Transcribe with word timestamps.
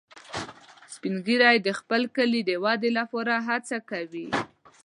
سپین 0.93 1.15
ږیری 1.25 1.57
د 1.67 1.69
خپل 1.79 2.01
کلي 2.15 2.41
د 2.45 2.51
ودې 2.63 2.89
لپاره 2.99 3.33
هڅې 3.47 3.77
کوي 3.89 4.27